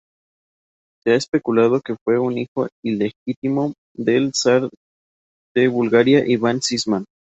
Se 1.03 1.11
ha 1.11 1.15
especulado 1.15 1.79
que 1.79 1.95
fue 2.03 2.17
un 2.17 2.35
hijo 2.39 2.67
ilegítimo 2.83 3.75
del 3.93 4.33
zar 4.33 4.67
de 5.53 5.67
Bulgaria 5.67 6.25
Iván 6.25 6.63
Sisman. 6.63 7.05